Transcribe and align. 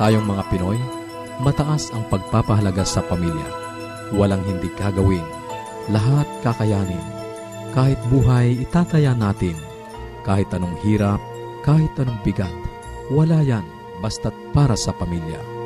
Tayong 0.00 0.24
mga 0.24 0.48
Pinoy, 0.48 0.80
mataas 1.44 1.92
ang 1.92 2.08
pagpapahalaga 2.08 2.88
sa 2.88 3.04
pamilya. 3.04 3.44
Walang 4.16 4.40
hindi 4.48 4.72
kagawin. 4.72 5.28
Lahat 5.92 6.24
kakayanin. 6.40 7.04
Kahit 7.76 8.00
buhay, 8.08 8.64
itataya 8.64 9.12
natin. 9.12 9.52
Kahit 10.24 10.48
anong 10.56 10.72
hirap, 10.80 11.20
kahit 11.68 11.92
anong 12.00 12.16
bigat. 12.24 12.48
Wala 13.12 13.44
yan, 13.44 13.68
basta't 14.00 14.32
para 14.56 14.72
sa 14.72 14.96
pamilya. 14.96 15.59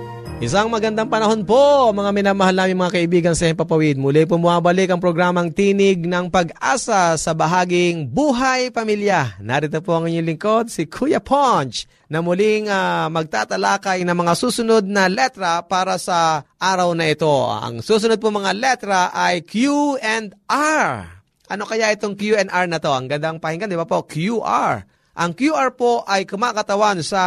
Isang 0.44 0.68
magandang 0.68 1.08
panahon 1.08 1.40
po, 1.40 1.88
mga 1.96 2.12
minamahal 2.12 2.52
namin 2.52 2.76
mga 2.76 3.00
kaibigan 3.00 3.32
sa 3.32 3.48
Hempapawid. 3.48 3.96
Muli 3.96 4.28
po 4.28 4.36
bumabalik 4.36 4.92
ang 4.92 5.00
programang 5.00 5.48
Tinig 5.48 6.04
ng 6.04 6.28
Pag-asa 6.28 7.16
sa 7.16 7.32
bahaging 7.32 8.04
Buhay 8.12 8.68
Pamilya. 8.68 9.40
Narito 9.40 9.80
po 9.80 9.96
ang 9.96 10.04
inyong 10.04 10.28
lingkod, 10.28 10.68
si 10.68 10.84
Kuya 10.84 11.24
Ponch, 11.24 11.88
na 12.12 12.20
muling 12.20 12.68
uh, 12.68 13.08
magtatalakay 13.08 14.04
ng 14.04 14.12
mga 14.12 14.32
susunod 14.36 14.84
na 14.84 15.08
letra 15.08 15.64
para 15.64 15.96
sa 15.96 16.44
araw 16.60 16.92
na 16.92 17.08
ito. 17.08 17.48
Ang 17.48 17.80
susunod 17.80 18.20
po 18.20 18.28
mga 18.28 18.52
letra 18.52 19.16
ay 19.16 19.40
Q 19.48 19.96
and 19.96 20.36
R. 20.52 21.08
Ano 21.48 21.64
kaya 21.64 21.88
itong 21.96 22.20
Q 22.20 22.36
and 22.36 22.52
R 22.52 22.68
na 22.68 22.84
to? 22.84 22.92
Ang 22.92 23.08
gandang 23.08 23.40
pakinggan, 23.40 23.72
di 23.72 23.80
ba 23.80 23.88
po? 23.88 24.04
QR. 24.04 24.84
Ang 25.16 25.32
QR 25.32 25.72
po 25.72 26.04
ay 26.04 26.28
kumakatawan 26.28 27.00
sa 27.00 27.24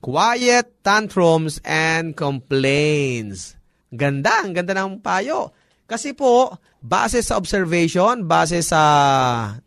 quiet 0.00 0.80
tantrums 0.80 1.60
and 1.62 2.16
complaints. 2.16 3.54
Ganda, 3.92 4.42
ang 4.42 4.56
ganda 4.56 4.72
ng 4.72 5.04
payo. 5.04 5.52
Kasi 5.84 6.14
po, 6.14 6.54
base 6.80 7.20
sa 7.20 7.36
observation, 7.36 8.24
base 8.24 8.62
sa 8.62 8.80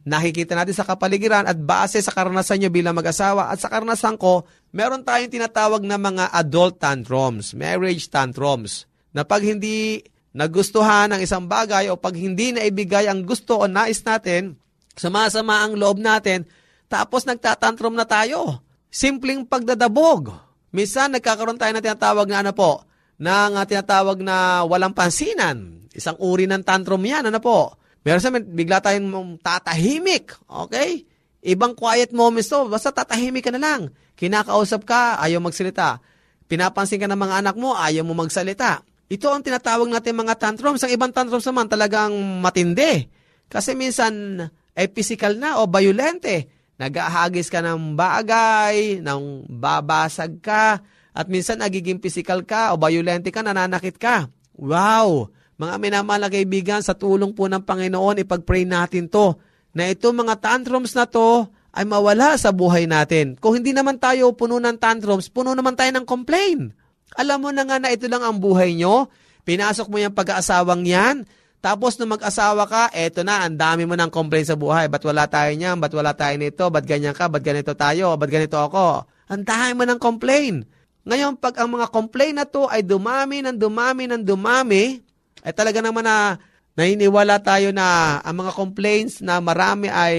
nakikita 0.08 0.56
natin 0.56 0.74
sa 0.74 0.88
kapaligiran 0.88 1.46
at 1.46 1.60
base 1.60 2.00
sa 2.02 2.16
karanasan 2.16 2.64
nyo 2.64 2.70
bilang 2.72 2.96
mag-asawa 2.96 3.52
at 3.54 3.60
sa 3.60 3.68
karanasan 3.68 4.16
ko, 4.16 4.48
meron 4.72 5.04
tayong 5.04 5.30
tinatawag 5.30 5.84
na 5.84 6.00
mga 6.00 6.32
adult 6.32 6.80
tantrums, 6.80 7.52
marriage 7.52 8.08
tantrums, 8.08 8.88
na 9.12 9.28
pag 9.28 9.44
hindi 9.44 10.00
nagustuhan 10.32 11.12
ang 11.12 11.20
isang 11.20 11.46
bagay 11.46 11.92
o 11.92 12.00
pag 12.00 12.16
hindi 12.16 12.56
naibigay 12.56 13.06
ang 13.06 13.28
gusto 13.28 13.60
o 13.60 13.68
nais 13.68 14.00
natin, 14.02 14.56
sumasama 14.96 15.60
ang 15.60 15.76
loob 15.76 16.00
natin, 16.00 16.48
tapos 16.88 17.28
nagtatantrum 17.28 18.00
na 18.00 18.08
tayo 18.08 18.63
simpleng 18.94 19.42
pagdadabog. 19.50 20.30
Minsan 20.70 21.18
nagkakaroon 21.18 21.58
tayo 21.58 21.74
ng 21.74 21.82
tinatawag 21.82 22.30
na 22.30 22.46
ano 22.46 22.54
po, 22.54 22.86
ng 23.18 23.52
uh, 23.58 23.66
tinatawag 23.66 24.22
na 24.22 24.62
walang 24.70 24.94
pansinan. 24.94 25.90
Isang 25.90 26.18
uri 26.22 26.46
ng 26.46 26.62
tantrum 26.62 27.02
yan, 27.02 27.26
ano 27.26 27.42
po. 27.42 27.74
Meron 28.06 28.22
sa 28.22 28.30
bigla 28.30 28.82
tayong 28.86 29.42
tatahimik, 29.42 30.38
okay? 30.46 31.10
Ibang 31.42 31.74
quiet 31.74 32.14
moments 32.14 32.54
to, 32.54 32.70
basta 32.70 32.94
tatahimik 32.94 33.50
ka 33.50 33.52
na 33.54 33.62
lang. 33.62 33.82
Kinakausap 34.14 34.86
ka, 34.86 35.18
ayaw 35.22 35.42
magsalita. 35.42 35.98
Pinapansin 36.46 37.02
ka 37.02 37.10
ng 37.10 37.18
mga 37.18 37.36
anak 37.42 37.56
mo, 37.58 37.74
ayaw 37.74 38.06
mo 38.06 38.14
magsalita. 38.14 38.86
Ito 39.10 39.30
ang 39.30 39.46
tinatawag 39.46 39.90
natin 39.90 40.18
mga 40.18 40.38
tantrums. 40.38 40.82
Ang 40.86 40.94
ibang 40.94 41.14
tantrums 41.14 41.46
naman 41.46 41.70
talagang 41.70 42.14
matindi. 42.42 43.06
Kasi 43.46 43.78
minsan 43.78 44.42
ay 44.74 44.90
physical 44.90 45.38
na 45.38 45.62
o 45.62 45.70
violente 45.70 46.50
nagahagis 46.78 47.48
ka 47.48 47.62
ng 47.62 47.94
bagay, 47.94 49.00
ng 49.00 49.46
babasag 49.48 50.42
ka, 50.42 50.82
at 51.14 51.26
minsan 51.30 51.62
nagiging 51.62 52.02
physical 52.02 52.42
ka 52.42 52.74
o 52.74 52.80
violente 52.82 53.30
ka, 53.30 53.46
nananakit 53.46 54.02
ka. 54.02 54.28
Wow! 54.58 55.30
Mga 55.62 55.76
minamahal 55.78 56.26
na 56.26 56.30
kaibigan, 56.34 56.82
sa 56.82 56.98
tulong 56.98 57.32
po 57.38 57.46
ng 57.46 57.62
Panginoon, 57.62 58.26
ipag-pray 58.26 58.66
natin 58.66 59.06
to. 59.06 59.38
na 59.74 59.90
itong 59.90 60.14
mga 60.14 60.38
tantrums 60.38 60.94
na 60.94 61.10
to 61.10 61.50
ay 61.74 61.82
mawala 61.90 62.38
sa 62.38 62.54
buhay 62.54 62.86
natin. 62.86 63.34
Kung 63.42 63.58
hindi 63.58 63.74
naman 63.74 63.98
tayo 63.98 64.30
puno 64.38 64.62
ng 64.62 64.78
tantrums, 64.78 65.34
puno 65.34 65.58
naman 65.58 65.74
tayo 65.74 65.90
ng 65.98 66.06
complain. 66.06 66.70
Alam 67.18 67.38
mo 67.42 67.50
na 67.50 67.66
nga 67.66 67.82
na 67.82 67.90
ito 67.90 68.06
lang 68.06 68.22
ang 68.22 68.38
buhay 68.38 68.78
nyo, 68.78 69.10
pinasok 69.46 69.90
mo 69.90 69.98
yung 69.98 70.14
pag-aasawang 70.14 70.86
yan, 70.86 71.26
tapos 71.64 71.96
nung 71.96 72.12
mag-asawa 72.12 72.68
ka, 72.68 72.84
eto 72.92 73.24
na, 73.24 73.48
ang 73.48 73.56
dami 73.56 73.88
mo 73.88 73.96
ng 73.96 74.12
complain 74.12 74.44
sa 74.44 74.60
buhay. 74.60 74.92
Ba't 74.92 75.00
wala 75.08 75.32
tayo 75.32 75.48
niyan? 75.56 75.80
Ba't 75.80 75.96
wala 75.96 76.12
tayo 76.12 76.36
nito? 76.36 76.68
Ba't 76.68 76.84
ganyan 76.84 77.16
ka? 77.16 77.32
Ba't 77.32 77.40
ganito 77.40 77.72
tayo? 77.72 78.20
Ba't 78.20 78.28
ganito 78.28 78.60
ako? 78.60 79.08
Ang 79.32 79.48
dami 79.48 79.72
mo 79.72 79.88
ng 79.88 79.96
complain. 79.96 80.68
Ngayon, 81.08 81.40
pag 81.40 81.64
ang 81.64 81.72
mga 81.72 81.88
complain 81.88 82.36
na 82.36 82.44
to 82.44 82.68
ay 82.68 82.84
dumami 82.84 83.40
ng 83.40 83.56
dumami 83.56 84.12
ng 84.12 84.28
dumami, 84.28 85.00
ay 85.40 85.56
talaga 85.56 85.80
naman 85.80 86.04
na 86.04 86.36
naniniwala 86.76 87.40
tayo 87.40 87.72
na 87.72 88.20
ang 88.20 88.44
mga 88.44 88.52
complaints 88.60 89.24
na 89.24 89.40
marami 89.40 89.88
ay 89.88 90.16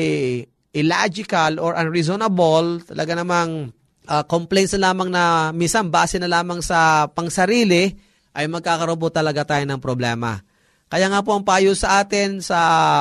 illogical 0.72 1.60
or 1.60 1.76
unreasonable, 1.76 2.80
talaga 2.88 3.20
namang 3.20 3.68
uh, 4.08 4.24
complaints 4.24 4.72
na 4.80 4.88
lamang 4.88 5.12
na 5.12 5.52
minsan 5.52 5.92
base 5.92 6.16
na 6.16 6.40
lamang 6.40 6.64
sa 6.64 7.04
pangsarili, 7.12 7.92
ay 8.32 8.48
magkakaroon 8.48 8.96
po 8.96 9.12
talaga 9.12 9.44
tayo 9.44 9.68
ng 9.68 9.76
problema. 9.76 10.40
Kaya 10.88 11.10
nga 11.10 11.20
po 11.24 11.34
ang 11.34 11.42
payo 11.42 11.72
sa 11.72 12.04
atin 12.04 12.38
sa 12.44 12.58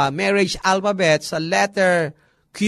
marriage 0.09 0.57
alphabet, 0.63 1.21
sa 1.21 1.37
letter 1.37 2.15
Q, 2.53 2.61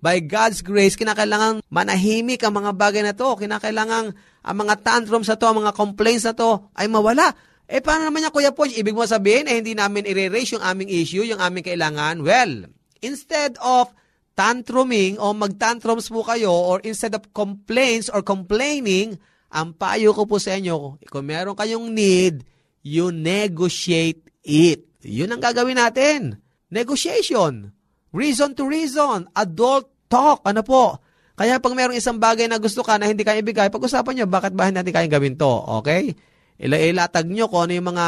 by 0.00 0.24
God's 0.24 0.64
grace, 0.64 0.96
kinakailangan 0.96 1.60
manahimik 1.68 2.40
ang 2.40 2.56
mga 2.56 2.72
bagay 2.72 3.04
na 3.04 3.12
to. 3.12 3.36
Kinakailangan 3.36 4.04
ang 4.16 4.56
mga 4.56 4.74
tantrums 4.80 5.28
na 5.28 5.36
to, 5.36 5.44
ang 5.44 5.60
mga 5.60 5.76
complaints 5.76 6.24
na 6.24 6.32
to, 6.32 6.72
ay 6.72 6.88
mawala. 6.88 7.36
Eh, 7.66 7.84
paano 7.84 8.08
naman 8.08 8.24
yan, 8.24 8.32
Kuya 8.32 8.54
Poch? 8.54 8.70
Ibig 8.70 8.94
mo 8.94 9.04
sabihin, 9.04 9.50
eh, 9.50 9.58
hindi 9.60 9.76
namin 9.76 10.06
i-raise 10.06 10.56
yung 10.56 10.64
aming 10.64 10.88
issue, 10.88 11.26
yung 11.26 11.42
aming 11.42 11.66
kailangan? 11.66 12.22
Well, 12.22 12.70
instead 13.02 13.58
of 13.58 13.90
tantruming 14.38 15.18
o 15.18 15.34
mag-tantrums 15.34 16.08
po 16.08 16.22
kayo 16.22 16.52
or 16.52 16.78
instead 16.86 17.12
of 17.12 17.26
complaints 17.34 18.06
or 18.06 18.22
complaining, 18.22 19.18
ang 19.50 19.74
payo 19.74 20.14
ko 20.14 20.24
po 20.24 20.38
sa 20.38 20.54
inyo, 20.54 21.00
kung 21.10 21.26
meron 21.26 21.58
kayong 21.58 21.90
need, 21.90 22.46
you 22.86 23.10
negotiate 23.10 24.22
it. 24.46 24.86
Yun 25.02 25.34
ang 25.34 25.42
gagawin 25.42 25.76
natin. 25.76 26.38
Negotiation. 26.70 27.74
Reason 28.14 28.54
to 28.54 28.64
reason. 28.70 29.26
Adult 29.34 29.90
talk. 30.06 30.46
Ano 30.46 30.62
po? 30.62 31.02
Kaya 31.36 31.60
pag 31.60 31.76
mayroong 31.76 31.98
isang 31.98 32.16
bagay 32.16 32.48
na 32.48 32.56
gusto 32.56 32.80
ka 32.80 32.96
na 32.96 33.10
hindi 33.10 33.20
kaya 33.20 33.44
ibigay, 33.44 33.68
pag-usapan 33.68 34.22
nyo, 34.22 34.26
bakit 34.30 34.56
ba 34.56 34.72
natin 34.72 34.88
kayang 34.88 35.12
gawin 35.12 35.36
to? 35.36 35.52
Okay? 35.82 36.16
Ila 36.56 36.80
ilatag 36.80 37.28
nyo 37.28 37.52
kung 37.52 37.68
ano 37.68 37.76
yung 37.76 37.88
mga 37.92 38.06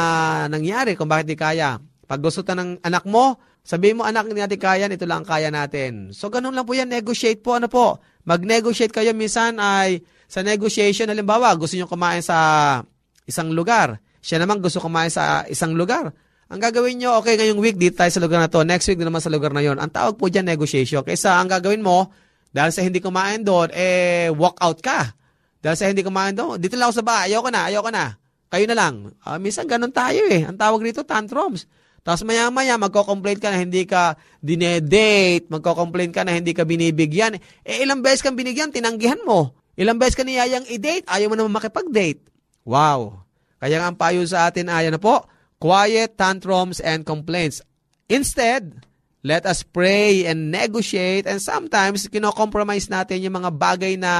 nangyari, 0.49 0.97
kung 0.97 1.05
bakit 1.05 1.29
di 1.29 1.37
kaya. 1.37 1.77
Pag 2.09 2.25
gusto 2.25 2.41
ta 2.41 2.57
ng 2.57 2.81
anak 2.81 3.05
mo, 3.05 3.37
sabihin 3.61 4.01
mo, 4.01 4.03
anak, 4.09 4.25
hindi 4.25 4.41
natin 4.41 4.57
kaya, 4.57 4.89
ito 4.89 5.05
lang 5.05 5.21
kaya 5.21 5.53
natin. 5.53 6.09
So, 6.09 6.33
ganun 6.33 6.57
lang 6.57 6.65
po 6.65 6.73
yan, 6.73 6.89
negotiate 6.89 7.45
po, 7.45 7.61
ano 7.61 7.69
po. 7.69 8.01
Mag-negotiate 8.25 8.89
kayo, 8.89 9.13
minsan 9.13 9.61
ay 9.61 10.01
sa 10.25 10.41
negotiation, 10.41 11.05
halimbawa, 11.05 11.53
gusto 11.53 11.77
nyo 11.77 11.85
kumain 11.85 12.25
sa 12.25 12.81
isang 13.29 13.53
lugar. 13.53 14.01
Siya 14.25 14.41
naman 14.41 14.57
gusto 14.57 14.81
kumain 14.81 15.13
sa 15.13 15.45
isang 15.45 15.77
lugar. 15.77 16.09
Ang 16.49 16.59
gagawin 16.65 16.97
nyo, 16.97 17.21
okay, 17.21 17.37
ngayong 17.37 17.61
week, 17.61 17.77
dito 17.77 18.01
tayo 18.01 18.09
sa 18.09 18.17
lugar 18.25 18.41
na 18.41 18.49
to. 18.49 18.65
Next 18.65 18.89
week, 18.89 18.97
naman 18.97 19.21
sa 19.21 19.29
lugar 19.29 19.53
na 19.53 19.61
yon. 19.61 19.77
Ang 19.77 19.93
tawag 19.93 20.17
po 20.17 20.33
dyan, 20.33 20.49
negotiation. 20.49 21.05
Kaysa 21.05 21.37
ang 21.37 21.45
gagawin 21.45 21.85
mo, 21.85 22.09
dahil 22.49 22.73
sa 22.73 22.81
hindi 22.81 22.97
kumain 22.97 23.45
doon, 23.45 23.69
eh, 23.69 24.33
walk 24.33 24.57
out 24.57 24.81
ka. 24.81 25.13
Dahil 25.61 25.77
sa 25.77 25.85
hindi 25.85 26.01
kumain 26.01 26.33
doon, 26.33 26.57
dito 26.57 26.73
lang 26.73 26.89
ako 26.89 26.95
sa 26.97 27.05
bahay, 27.05 27.29
ayoko 27.29 27.49
na, 27.53 27.61
ayoko 27.69 27.89
na. 27.93 28.17
Kayo 28.49 28.65
na 28.65 28.73
lang. 28.73 29.13
Uh, 29.21 29.37
minsan 29.37 29.69
ganun 29.69 29.93
tayo 29.93 30.25
eh. 30.25 30.41
Ang 30.41 30.57
tawag 30.57 30.81
rito, 30.81 31.05
tantrums. 31.05 31.69
Tapos 32.01 32.25
maya-maya, 32.25 32.81
magko-complain 32.81 33.37
ka 33.37 33.53
na 33.53 33.61
hindi 33.61 33.85
ka 33.85 34.17
dinedate, 34.41 35.45
magko-complain 35.53 36.09
ka 36.09 36.25
na 36.25 36.33
hindi 36.33 36.57
ka 36.57 36.65
binibigyan. 36.65 37.37
Eh, 37.61 37.85
ilang 37.85 38.01
beses 38.01 38.25
kang 38.25 38.33
binigyan, 38.33 38.73
tinanggihan 38.73 39.21
mo. 39.21 39.53
Ilang 39.77 40.01
beses 40.01 40.17
ka 40.17 40.25
niyayang 40.25 40.65
i-date, 40.65 41.05
ayaw 41.05 41.29
mo 41.29 41.37
naman 41.37 41.61
makipag-date. 41.61 42.25
Wow. 42.65 43.21
Kaya 43.61 43.77
nga 43.77 43.93
ang 43.93 43.97
payo 44.01 44.25
sa 44.25 44.49
atin 44.49 44.65
ay, 44.73 44.89
ano 44.89 44.97
po, 44.97 45.29
quiet 45.59 46.15
tantrums 46.15 46.79
and 46.79 47.03
complaints. 47.03 47.61
Instead, 48.07 48.87
let 49.21 49.45
us 49.45 49.61
pray 49.61 50.25
and 50.25 50.49
negotiate 50.49 51.27
and 51.27 51.43
sometimes 51.43 52.07
kino-compromise 52.07 52.87
natin 52.87 53.21
yung 53.21 53.35
mga 53.43 53.51
bagay 53.53 53.99
na 53.99 54.11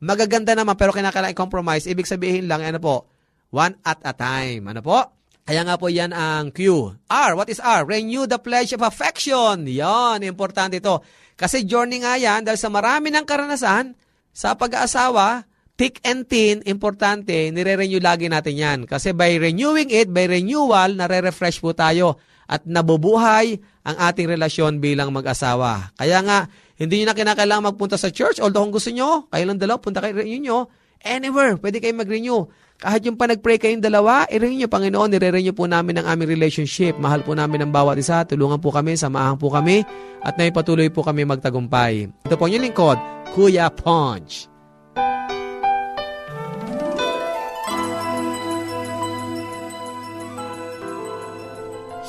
magaganda 0.00 0.56
naman 0.56 0.74
pero 0.74 0.90
kinakailangan 0.90 1.36
i-compromise. 1.36 1.84
Ibig 1.86 2.08
sabihin 2.08 2.48
lang, 2.48 2.64
ano 2.64 2.80
po, 2.80 3.06
one 3.54 3.76
at 3.84 4.00
a 4.02 4.16
time. 4.16 4.66
Ano 4.66 4.80
po? 4.82 4.98
Kaya 5.44 5.60
nga 5.60 5.76
po 5.76 5.92
yan 5.92 6.16
ang 6.16 6.48
Q. 6.56 6.88
R, 7.04 7.30
what 7.36 7.52
is 7.52 7.60
R? 7.60 7.84
Renew 7.84 8.24
the 8.24 8.40
pledge 8.40 8.72
of 8.72 8.80
affection. 8.80 9.68
Yan, 9.68 10.24
importante 10.24 10.80
ito. 10.80 11.04
Kasi 11.36 11.68
journey 11.68 12.00
nga 12.00 12.16
yan 12.16 12.48
dahil 12.48 12.56
sa 12.56 12.72
marami 12.72 13.12
ng 13.12 13.28
karanasan 13.28 13.92
sa 14.32 14.56
pag-aasawa, 14.56 15.44
thick 15.74 15.98
and 16.06 16.26
thin, 16.30 16.62
importante, 16.66 17.50
nire-renew 17.50 17.98
lagi 17.98 18.30
natin 18.30 18.54
yan. 18.54 18.78
Kasi 18.86 19.10
by 19.10 19.38
renewing 19.38 19.90
it, 19.90 20.10
by 20.10 20.30
renewal, 20.30 20.94
nare-refresh 20.94 21.58
po 21.58 21.74
tayo 21.74 22.18
at 22.46 22.62
nabubuhay 22.68 23.58
ang 23.84 23.96
ating 23.98 24.28
relasyon 24.28 24.78
bilang 24.78 25.10
mag-asawa. 25.10 25.92
Kaya 25.98 26.20
nga, 26.22 26.46
hindi 26.78 27.02
nyo 27.02 27.06
na 27.10 27.16
kinakailangan 27.16 27.74
magpunta 27.74 27.96
sa 27.98 28.10
church. 28.10 28.38
Although 28.38 28.66
kung 28.66 28.74
gusto 28.74 28.90
nyo, 28.90 29.26
kayo 29.30 29.44
lang 29.46 29.58
dalaw, 29.58 29.78
punta 29.78 30.02
kayo 30.02 30.14
renew 30.22 30.40
nyo. 30.40 30.58
Anywhere, 31.04 31.60
pwede 31.60 31.84
kayo 31.84 31.92
mag-renew. 31.92 32.48
Kahit 32.74 33.06
yung 33.06 33.14
pa 33.14 33.30
nag-pray 33.30 33.60
kayong 33.60 33.84
dalawa, 33.84 34.26
i-renew 34.26 34.64
nyo, 34.64 34.68
Panginoon, 34.72 35.10
nire-renew 35.14 35.54
po 35.54 35.68
namin 35.68 36.00
ang 36.00 36.06
aming 36.10 36.32
relationship. 36.32 36.96
Mahal 36.96 37.22
po 37.22 37.36
namin 37.36 37.62
ang 37.62 37.70
bawat 37.70 38.00
isa. 38.00 38.24
Tulungan 38.24 38.58
po 38.58 38.72
kami, 38.72 38.98
samahan 38.98 39.38
po 39.38 39.52
kami, 39.52 39.84
at 40.24 40.34
naipatuloy 40.40 40.88
po 40.90 41.04
kami 41.04 41.28
magtagumpay. 41.28 42.08
Ito 42.26 42.34
po 42.34 42.48
yung 42.48 42.64
lingkod, 42.64 42.98
Kuya 43.36 43.68
Punch. 43.70 44.48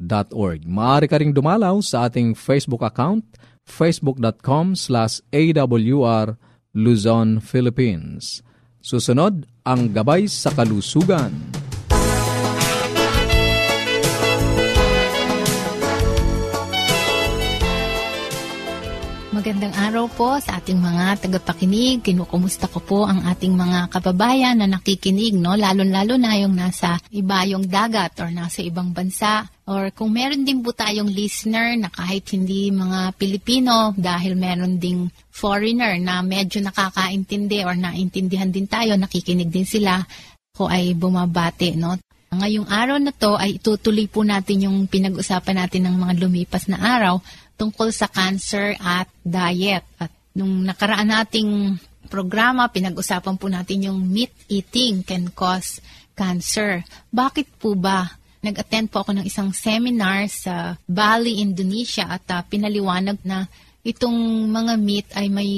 awr.org. 0.00 0.68
Maaari 0.68 1.06
ka 1.08 1.16
ring 1.18 1.32
dumalaw 1.32 1.80
sa 1.80 2.08
ating 2.08 2.36
Facebook 2.36 2.84
account, 2.84 3.24
facebook.com 3.64 4.76
slash 4.76 5.20
awr 5.32 6.36
Luzon, 6.76 7.40
Philippines. 7.40 8.44
Susunod, 8.84 9.48
ang 9.64 9.90
Gabay 9.90 10.28
sa 10.28 10.52
Kalusugan. 10.52 11.65
Magandang 19.46 19.78
araw 19.78 20.04
po 20.10 20.28
sa 20.42 20.58
ating 20.58 20.74
mga 20.74 21.22
tagapakinig. 21.22 22.02
Kinukumusta 22.02 22.66
ko 22.66 22.82
po 22.82 23.06
ang 23.06 23.30
ating 23.30 23.54
mga 23.54 23.94
kababayan 23.94 24.58
na 24.58 24.66
nakikinig, 24.66 25.38
no? 25.38 25.54
Lalo-lalo 25.54 26.18
na 26.18 26.34
yung 26.34 26.58
nasa 26.58 26.98
ibayong 27.14 27.62
dagat 27.70 28.18
or 28.18 28.34
nasa 28.34 28.66
ibang 28.66 28.90
bansa. 28.90 29.46
Or 29.70 29.94
kung 29.94 30.18
meron 30.18 30.42
din 30.42 30.66
po 30.66 30.74
tayong 30.74 31.06
listener 31.06 31.78
na 31.78 31.94
kahit 31.94 32.26
hindi 32.34 32.74
mga 32.74 33.14
Pilipino 33.14 33.94
dahil 33.94 34.34
meron 34.34 34.82
ding 34.82 35.14
foreigner 35.30 35.94
na 36.02 36.26
medyo 36.26 36.58
nakakaintindi 36.58 37.62
or 37.62 37.78
naintindihan 37.78 38.50
din 38.50 38.66
tayo, 38.66 38.98
nakikinig 38.98 39.46
din 39.46 39.62
sila, 39.62 40.02
ko 40.58 40.66
ay 40.66 40.98
bumabati, 40.98 41.78
no? 41.78 41.94
Ngayong 42.34 42.66
araw 42.66 42.98
na 42.98 43.14
to 43.14 43.38
ay 43.38 43.62
itutuloy 43.62 44.10
po 44.10 44.26
natin 44.26 44.66
yung 44.66 44.90
pinag-usapan 44.90 45.62
natin 45.62 45.86
ng 45.86 45.96
mga 46.02 46.12
lumipas 46.18 46.66
na 46.66 46.82
araw 46.82 47.22
tungkol 47.56 47.90
sa 47.90 48.06
cancer 48.06 48.76
at 48.78 49.08
diet. 49.24 49.84
At 49.98 50.12
nung 50.36 50.62
nakaraan 50.62 51.08
nating 51.10 51.80
programa, 52.06 52.70
pinag-usapan 52.70 53.36
po 53.36 53.50
natin 53.50 53.90
yung 53.90 54.00
meat 54.06 54.32
eating 54.46 55.02
can 55.02 55.32
cause 55.34 55.82
cancer. 56.16 56.86
Bakit 57.10 57.60
po 57.60 57.74
ba? 57.74 58.06
Nag-attend 58.40 58.94
po 58.94 59.02
ako 59.02 59.20
ng 59.20 59.26
isang 59.26 59.50
seminar 59.50 60.30
sa 60.30 60.78
Bali, 60.86 61.42
Indonesia 61.42 62.06
at 62.06 62.24
uh, 62.30 62.40
pinaliwanag 62.46 63.18
na 63.26 63.50
itong 63.86 64.50
mga 64.50 64.74
meat 64.82 65.06
ay 65.14 65.30
may 65.30 65.50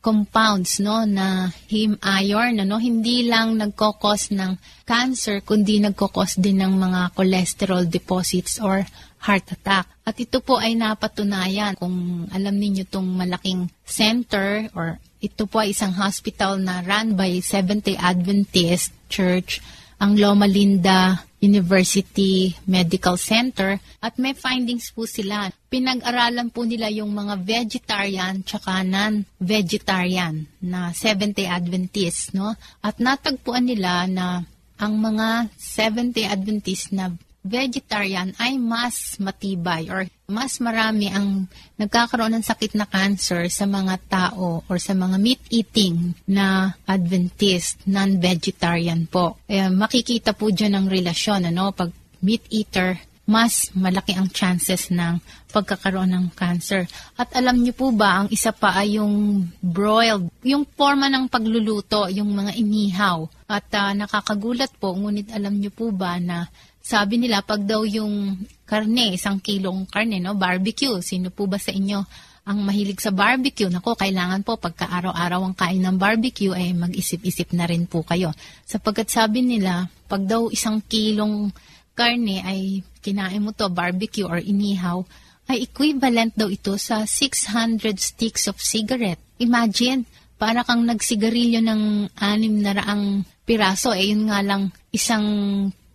compounds 0.00 0.80
no 0.80 1.04
na 1.04 1.52
heme 1.68 2.00
iron 2.00 2.64
ano 2.64 2.80
hindi 2.80 3.28
lang 3.28 3.60
nagkokos 3.60 4.32
ng 4.32 4.56
cancer 4.88 5.44
kundi 5.44 5.76
nagkokos 5.76 6.40
din 6.40 6.64
ng 6.64 6.72
mga 6.80 7.12
cholesterol 7.12 7.84
deposits 7.84 8.56
or 8.56 8.88
heart 9.22 9.50
attack. 9.52 9.86
At 10.06 10.16
ito 10.16 10.40
po 10.40 10.56
ay 10.58 10.78
napatunayan 10.78 11.76
kung 11.76 12.26
alam 12.32 12.54
niyo 12.56 12.86
itong 12.86 13.06
malaking 13.06 13.68
center 13.84 14.70
or 14.72 14.98
ito 15.18 15.50
po 15.50 15.62
ay 15.62 15.74
isang 15.74 15.94
hospital 15.98 16.62
na 16.62 16.80
run 16.86 17.18
by 17.18 17.42
Seventh-day 17.42 17.98
Adventist 17.98 18.94
Church, 19.10 19.58
ang 19.98 20.14
Loma 20.14 20.46
Linda 20.46 21.26
University 21.42 22.54
Medical 22.66 23.18
Center 23.18 23.78
at 23.98 24.14
may 24.18 24.34
findings 24.34 24.90
po 24.94 25.06
sila. 25.06 25.50
Pinag-aralan 25.70 26.50
po 26.50 26.66
nila 26.66 26.90
yung 26.90 27.14
mga 27.14 27.34
vegetarian 27.42 28.42
tsaka 28.42 28.82
non-vegetarian 28.86 30.46
na 30.62 30.94
Seventh-day 30.94 31.50
Adventist, 31.50 32.34
no? 32.34 32.54
At 32.82 33.02
natagpuan 33.02 33.66
nila 33.66 34.06
na 34.06 34.46
ang 34.78 34.94
mga 34.98 35.50
Seventh-day 35.58 36.30
Adventist 36.30 36.94
na 36.94 37.10
vegetarian 37.44 38.34
ay 38.42 38.58
mas 38.58 39.16
matibay 39.22 39.88
or 39.88 40.04
mas 40.28 40.60
marami 40.60 41.08
ang 41.08 41.48
nagkakaroon 41.80 42.36
ng 42.36 42.44
sakit 42.44 42.76
na 42.76 42.84
cancer 42.84 43.48
sa 43.48 43.64
mga 43.64 43.94
tao 44.10 44.60
or 44.68 44.76
sa 44.76 44.92
mga 44.92 45.16
meat-eating 45.16 46.12
na 46.28 46.76
Adventist, 46.84 47.88
non-vegetarian 47.88 49.08
po. 49.08 49.40
Eh, 49.48 49.72
makikita 49.72 50.36
po 50.36 50.52
dyan 50.52 50.76
ang 50.76 50.86
relasyon, 50.92 51.48
ano? 51.48 51.72
Pag 51.72 51.94
meat-eater, 52.20 53.00
mas 53.28 53.68
malaki 53.76 54.16
ang 54.16 54.32
chances 54.32 54.88
ng 54.88 55.20
pagkakaroon 55.52 56.08
ng 56.16 56.26
cancer. 56.32 56.88
At 57.20 57.36
alam 57.36 57.60
niyo 57.60 57.76
po 57.76 57.92
ba, 57.92 58.24
ang 58.24 58.28
isa 58.32 58.56
pa 58.56 58.72
ay 58.80 58.96
yung 58.96 59.44
broiled, 59.60 60.32
yung 60.40 60.64
forma 60.64 61.12
ng 61.12 61.28
pagluluto, 61.28 62.08
yung 62.08 62.32
mga 62.32 62.56
inihaw. 62.56 63.28
At 63.44 63.68
uh, 63.76 63.92
nakakagulat 63.92 64.72
po, 64.80 64.96
ngunit 64.96 65.28
alam 65.36 65.60
niyo 65.60 65.68
po 65.76 65.92
ba 65.92 66.16
na 66.16 66.48
sabi 66.88 67.20
nila, 67.20 67.44
pag 67.44 67.60
daw 67.68 67.84
yung 67.84 68.40
karne, 68.64 69.12
isang 69.12 69.36
kilong 69.44 69.84
karne, 69.92 70.24
no, 70.24 70.32
barbecue, 70.32 70.96
sino 71.04 71.28
po 71.28 71.44
ba 71.44 71.60
sa 71.60 71.68
inyo 71.68 72.00
ang 72.48 72.58
mahilig 72.64 73.04
sa 73.04 73.12
barbecue? 73.12 73.68
Nako, 73.68 73.92
kailangan 73.92 74.40
po 74.40 74.56
pagka 74.56 74.88
araw-araw 74.88 75.44
ang 75.44 75.52
kain 75.52 75.84
ng 75.84 76.00
barbecue, 76.00 76.48
ay 76.56 76.72
eh, 76.72 76.80
mag-isip-isip 76.80 77.52
na 77.52 77.68
rin 77.68 77.84
po 77.84 78.08
kayo. 78.08 78.32
Sapagkat 78.64 79.12
sabi 79.12 79.44
nila, 79.44 79.92
pag 80.08 80.24
daw 80.24 80.48
isang 80.48 80.80
kilong 80.80 81.52
karne 81.92 82.40
ay 82.40 82.80
kinain 83.04 83.44
mo 83.44 83.52
to, 83.52 83.68
barbecue 83.68 84.24
or 84.24 84.40
inihaw, 84.40 85.04
ay 85.52 85.68
equivalent 85.68 86.32
daw 86.40 86.48
ito 86.48 86.72
sa 86.80 87.04
600 87.04 87.84
sticks 88.00 88.48
of 88.48 88.56
cigarette. 88.64 89.20
Imagine, 89.36 90.08
para 90.40 90.64
kang 90.64 90.88
nagsigarilyo 90.88 91.60
ng 91.60 92.16
anim 92.16 92.54
na 92.64 92.72
raang 92.80 93.28
piraso, 93.44 93.92
eh 93.92 94.08
yun 94.08 94.32
nga 94.32 94.40
lang 94.40 94.72
isang 94.88 95.24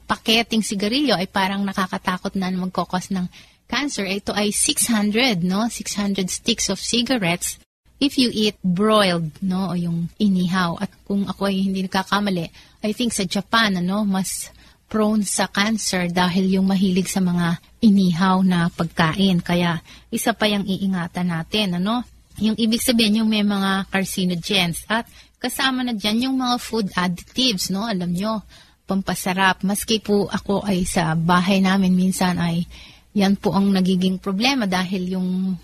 paketing 0.05 0.61
sigarilyo 0.61 1.15
ay 1.15 1.27
parang 1.27 1.63
nakakatakot 1.63 2.35
na 2.35 2.51
magkokos 2.51 3.09
ng 3.11 3.25
cancer. 3.67 4.05
Ito 4.05 4.35
ay 4.35 4.51
600, 4.51 5.41
no? 5.41 5.65
600 5.67 6.29
sticks 6.29 6.69
of 6.69 6.77
cigarettes 6.77 7.57
if 8.03 8.19
you 8.19 8.27
eat 8.35 8.59
broiled, 8.59 9.31
no? 9.39 9.71
O 9.71 9.79
yung 9.79 10.11
inihaw. 10.19 10.75
At 10.77 10.91
kung 11.07 11.23
ako 11.23 11.47
ay 11.47 11.63
hindi 11.63 11.87
nakakamali, 11.87 12.51
I 12.83 12.91
think 12.91 13.15
sa 13.15 13.23
Japan, 13.23 13.79
ano, 13.79 14.03
mas 14.03 14.51
prone 14.91 15.25
sa 15.25 15.49
cancer 15.49 16.11
dahil 16.11 16.59
yung 16.59 16.69
mahilig 16.69 17.09
sa 17.09 17.23
mga 17.23 17.57
inihaw 17.81 18.45
na 18.45 18.67
pagkain. 18.69 19.41
Kaya 19.41 19.81
isa 20.13 20.35
pa 20.35 20.45
yung 20.51 20.67
iingatan 20.67 21.31
natin, 21.31 21.81
ano? 21.81 22.05
Yung 22.37 22.57
ibig 22.59 22.83
sabihin 22.83 23.23
yung 23.23 23.29
may 23.31 23.45
mga 23.45 23.89
carcinogens 23.89 24.83
at 24.89 25.07
kasama 25.41 25.81
na 25.81 25.93
dyan 25.95 26.29
yung 26.29 26.37
mga 26.37 26.55
food 26.59 26.87
additives, 26.93 27.71
no? 27.71 27.87
Alam 27.87 28.13
nyo, 28.13 28.43
pampasarap. 28.83 29.63
Maski 29.63 30.03
po 30.03 30.27
ako 30.27 30.63
ay 30.67 30.83
sa 30.83 31.15
bahay 31.15 31.63
namin 31.63 31.95
minsan 31.95 32.35
ay 32.39 32.67
yan 33.13 33.37
po 33.37 33.53
ang 33.53 33.69
nagiging 33.69 34.17
problema 34.17 34.65
dahil 34.65 35.17
yung 35.17 35.55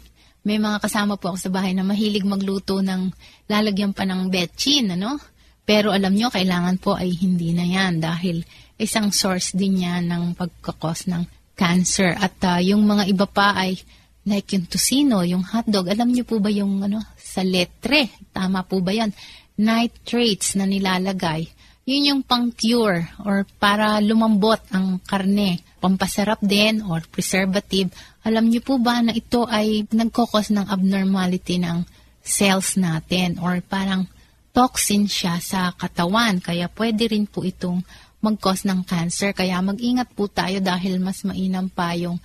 may 0.45 0.55
mga 0.55 0.79
kasama 0.79 1.19
po 1.19 1.33
ako 1.33 1.49
sa 1.49 1.51
bahay 1.51 1.75
na 1.75 1.83
mahilig 1.83 2.23
magluto 2.23 2.79
ng 2.79 3.11
lalagyan 3.51 3.91
pa 3.91 4.07
ng 4.07 4.31
betchin, 4.31 4.95
ano? 4.95 5.19
Pero 5.67 5.91
alam 5.93 6.15
nyo, 6.15 6.31
kailangan 6.31 6.81
po 6.81 6.97
ay 6.97 7.13
hindi 7.13 7.53
na 7.53 7.67
yan 7.67 8.01
dahil 8.01 8.41
isang 8.79 9.11
source 9.13 9.53
din 9.53 9.83
yan 9.85 10.09
ng 10.09 10.33
pagkakos 10.33 11.11
ng 11.11 11.53
cancer. 11.53 12.15
At 12.15 12.39
uh, 12.47 12.57
yung 12.63 12.87
mga 12.87 13.11
iba 13.11 13.27
pa 13.27 13.53
ay 13.53 13.77
like 14.25 14.49
yung 14.55 14.65
tusino, 14.65 15.21
yung 15.27 15.43
hotdog. 15.43 15.91
Alam 15.91 16.15
nyo 16.15 16.23
po 16.23 16.39
ba 16.39 16.49
yung 16.49 16.81
ano, 16.81 17.03
sa 17.19 17.43
letre? 17.45 18.09
Tama 18.33 18.63
po 18.65 18.79
ba 18.79 18.95
yan? 18.95 19.11
Nitrates 19.59 20.55
na 20.55 20.65
nilalagay 20.65 21.58
yun 21.87 22.09
yung 22.09 22.21
pang-cure 22.21 23.07
or 23.25 23.47
para 23.57 23.97
lumambot 24.03 24.59
ang 24.69 25.01
karne. 25.03 25.63
Pampasarap 25.79 26.43
din 26.43 26.83
or 26.83 26.99
preservative. 27.07 27.89
Alam 28.27 28.51
niyo 28.51 28.61
po 28.61 28.75
ba 28.77 28.99
na 28.99 29.15
ito 29.15 29.47
ay 29.47 29.87
nagkokos 29.89 30.51
ng 30.51 30.67
abnormality 30.67 31.57
ng 31.57 31.87
cells 32.19 32.75
natin 32.75 33.39
or 33.39 33.63
parang 33.63 34.05
toxin 34.51 35.07
siya 35.07 35.39
sa 35.39 35.71
katawan. 35.73 36.43
Kaya 36.43 36.67
pwede 36.67 37.09
rin 37.09 37.25
po 37.25 37.47
itong 37.47 37.81
mag-cause 38.19 38.67
ng 38.67 38.83
cancer. 38.83 39.31
Kaya 39.31 39.63
mag-ingat 39.63 40.11
po 40.11 40.27
tayo 40.27 40.59
dahil 40.59 40.99
mas 40.99 41.23
mainam 41.23 41.71
pa 41.71 41.95
yung 41.95 42.19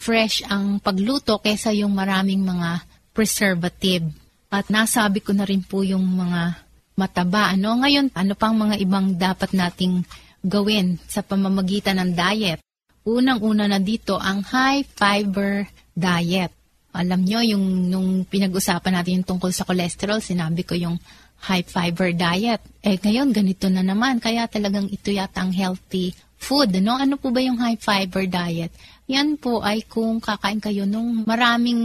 fresh 0.00 0.46
ang 0.48 0.80
pagluto 0.80 1.42
kaysa 1.42 1.74
yung 1.76 1.92
maraming 1.92 2.40
mga 2.40 2.86
preservative. 3.12 4.06
At 4.50 4.70
nasabi 4.70 5.20
ko 5.20 5.34
na 5.34 5.44
rin 5.44 5.60
po 5.60 5.82
yung 5.84 6.02
mga 6.02 6.69
mataba. 7.00 7.56
Ano? 7.56 7.80
Ngayon, 7.80 8.12
ano 8.12 8.32
pang 8.36 8.52
mga 8.52 8.76
ibang 8.76 9.16
dapat 9.16 9.56
nating 9.56 10.04
gawin 10.44 11.00
sa 11.08 11.24
pamamagitan 11.24 11.96
ng 11.96 12.12
diet? 12.12 12.60
Unang-una 13.08 13.64
na 13.64 13.80
dito, 13.80 14.20
ang 14.20 14.44
high 14.44 14.84
fiber 14.84 15.64
diet. 15.96 16.52
Alam 16.92 17.24
nyo, 17.24 17.40
yung 17.40 17.88
nung 17.88 18.28
pinag-usapan 18.28 19.00
natin 19.00 19.22
yung 19.22 19.28
tungkol 19.28 19.54
sa 19.54 19.64
cholesterol, 19.64 20.20
sinabi 20.20 20.68
ko 20.68 20.76
yung 20.76 21.00
high 21.48 21.64
fiber 21.64 22.12
diet. 22.12 22.60
Eh 22.84 23.00
ngayon, 23.00 23.32
ganito 23.32 23.72
na 23.72 23.80
naman. 23.80 24.20
Kaya 24.20 24.44
talagang 24.44 24.90
ito 24.92 25.08
yata 25.08 25.40
ang 25.40 25.56
healthy 25.56 26.12
food. 26.36 26.76
Ano? 26.76 27.00
ano 27.00 27.14
po 27.16 27.32
ba 27.32 27.40
yung 27.40 27.56
high 27.56 27.80
fiber 27.80 28.28
diet? 28.28 28.72
Yan 29.08 29.40
po 29.40 29.64
ay 29.64 29.86
kung 29.88 30.20
kakain 30.20 30.60
kayo 30.60 30.84
nung 30.84 31.24
maraming 31.24 31.82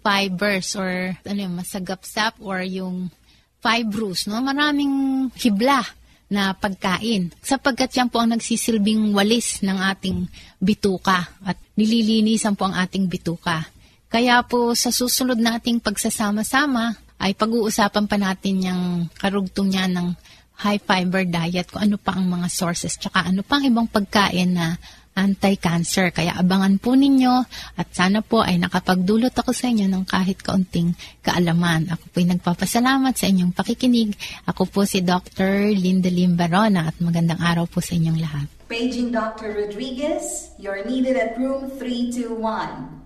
fibers 0.00 0.72
or 0.78 1.14
ano 1.26 1.38
yung 1.38 1.56
masagapsap 1.58 2.40
or 2.40 2.64
yung 2.64 3.12
fibrous, 3.58 4.26
no? 4.30 4.40
Maraming 4.40 5.28
hibla 5.34 5.82
na 6.28 6.52
pagkain. 6.52 7.32
Sapagkat 7.40 7.90
yan 7.96 8.12
po 8.12 8.20
ang 8.20 8.36
nagsisilbing 8.36 9.16
walis 9.16 9.64
ng 9.64 9.78
ating 9.80 10.28
bituka 10.60 11.24
at 11.40 11.56
nililinisan 11.74 12.52
po 12.52 12.68
ang 12.68 12.76
ating 12.76 13.08
bituka. 13.08 13.64
Kaya 14.08 14.40
po 14.44 14.72
sa 14.76 14.92
susunod 14.92 15.36
nating 15.36 15.80
pagsasama-sama 15.80 16.96
ay 17.18 17.32
pag-uusapan 17.34 18.04
pa 18.06 18.16
natin 18.16 18.54
yung 18.62 18.84
karugtong 19.16 19.72
niya 19.72 19.88
ng 19.88 20.16
high 20.58 20.82
fiber 20.82 21.22
diet, 21.22 21.70
kung 21.70 21.86
ano 21.86 21.96
pa 21.96 22.18
ang 22.18 22.26
mga 22.26 22.50
sources, 22.50 22.98
tsaka 22.98 23.30
ano 23.30 23.46
pang 23.46 23.62
ibang 23.62 23.86
pagkain 23.86 24.58
na 24.58 24.74
anti-cancer. 25.18 26.14
Kaya 26.14 26.38
abangan 26.38 26.78
po 26.78 26.94
ninyo 26.94 27.34
at 27.74 27.90
sana 27.90 28.22
po 28.22 28.46
ay 28.46 28.62
nakapagdulot 28.62 29.34
ako 29.34 29.50
sa 29.50 29.66
inyo 29.66 29.90
ng 29.90 30.06
kahit 30.06 30.38
kaunting 30.46 30.94
kaalaman. 31.18 31.90
Ako 31.90 32.04
po 32.14 32.16
ay 32.22 32.30
nagpapasalamat 32.38 33.18
sa 33.18 33.26
inyong 33.26 33.50
pakikinig. 33.50 34.14
Ako 34.46 34.70
po 34.70 34.86
si 34.86 35.02
Dr. 35.02 35.74
Linda 35.74 36.06
Lim 36.06 36.38
Barona 36.38 36.86
at 36.86 37.02
magandang 37.02 37.42
araw 37.42 37.66
po 37.66 37.82
sa 37.82 37.98
inyong 37.98 38.18
lahat. 38.22 38.46
Paging 38.70 39.10
Dr. 39.10 39.58
Rodriguez, 39.58 40.54
you're 40.62 40.86
needed 40.86 41.18
at 41.18 41.34
room 41.34 41.66
321. 41.82 42.98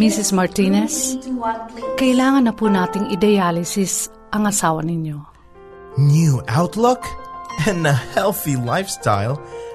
Mrs. 0.00 0.32
Martinez, 0.32 1.20
kailangan 2.00 2.48
na 2.48 2.56
po 2.56 2.72
nating 2.72 3.12
i-dialysis 3.12 4.08
ang 4.32 4.48
asawa 4.48 4.80
ninyo. 4.80 5.20
New 6.00 6.40
outlook 6.48 7.04
and 7.68 7.84
a 7.84 7.92
healthy 8.16 8.56
lifestyle 8.56 9.36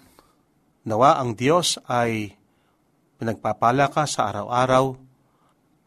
Nawa 0.87 1.19
ang 1.19 1.35
Diyos 1.35 1.79
ay 1.91 2.39
pinagpapala 3.19 3.91
ka 3.91 4.07
sa 4.07 4.31
araw-araw 4.31 4.95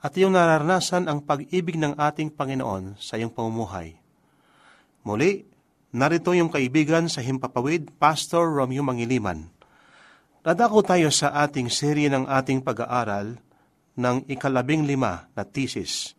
at 0.04 0.12
iyong 0.16 0.36
nararanasan 0.36 1.08
ang 1.08 1.24
pag-ibig 1.24 1.80
ng 1.80 1.96
ating 1.96 2.32
Panginoon 2.32 3.00
sa 3.00 3.16
iyong 3.16 3.32
pamumuhay. 3.32 3.96
Muli, 5.08 5.48
narito 5.96 6.36
yung 6.36 6.52
kaibigan 6.52 7.08
sa 7.08 7.24
Himpapawid, 7.24 7.96
Pastor 8.00 8.52
Romeo 8.52 8.84
Mangiliman. 8.84 9.48
Dadako 10.40 10.80
tayo 10.88 11.12
sa 11.12 11.36
ating 11.44 11.68
serye 11.68 12.08
ng 12.08 12.24
ating 12.24 12.64
pag-aaral 12.64 13.44
ng 14.00 14.24
ikalabing 14.32 14.88
lima 14.88 15.28
na 15.36 15.44
thesis. 15.44 16.16